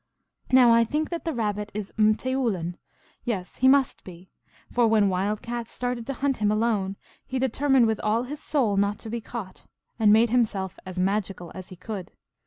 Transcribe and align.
Now 0.51 0.71
I 0.71 0.83
think 0.83 1.11
that 1.11 1.25
the 1.25 1.33
Rabbit 1.35 1.69
is 1.75 1.93
mteoulin. 1.95 2.73
Yes, 3.23 3.57
he 3.57 3.67
must 3.67 4.03
be, 4.03 4.31
for 4.71 4.87
when 4.87 5.09
Wild 5.09 5.43
Cat 5.43 5.67
started 5.67 6.07
to 6.07 6.13
hunt 6.15 6.37
him 6.37 6.49
alone, 6.49 6.97
he 7.23 7.37
determined 7.37 7.85
with 7.85 7.99
all 7.99 8.23
his 8.23 8.39
soul 8.39 8.77
not 8.77 8.97
to 8.97 9.11
be 9.11 9.21
caught, 9.21 9.67
and 9.99 10.11
made 10.11 10.31
himself 10.31 10.79
as 10.87 10.97
magical 10.99 11.51
as 11.53 11.69
he 11.69 11.75
could. 11.75 12.11